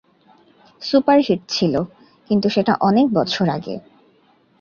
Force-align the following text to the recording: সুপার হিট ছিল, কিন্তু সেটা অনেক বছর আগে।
সুপার 0.81 1.17
হিট 1.27 1.41
ছিল, 1.49 1.73
কিন্তু 2.29 2.47
সেটা 2.49 2.73
অনেক 2.81 3.07
বছর 3.13 3.45
আগে। 3.49 3.75